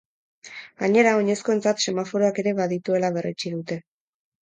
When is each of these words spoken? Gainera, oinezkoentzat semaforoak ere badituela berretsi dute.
Gainera, 0.83 1.11
oinezkoentzat 1.19 1.85
semaforoak 1.85 2.43
ere 2.47 2.57
badituela 2.65 3.15
berretsi 3.21 3.57
dute. 3.61 3.83